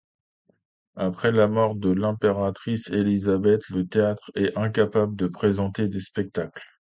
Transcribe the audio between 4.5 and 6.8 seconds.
incapable de présenter des spectacles.